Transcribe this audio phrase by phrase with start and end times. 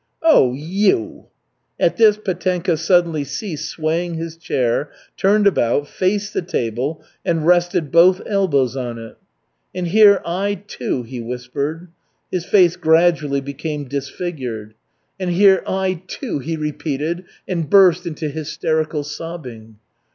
[0.23, 1.27] "Oh, you!"
[1.79, 7.91] At this Petenka suddenly ceased swaying his chair, turned about, faced the table and rested
[7.91, 9.15] both elbows on it.
[9.75, 11.89] "And here I, too" he whispered.
[12.31, 14.73] His face gradually became disfigured.
[15.19, 19.75] "And here I too" he repeated, and burst into hysterical sobbing.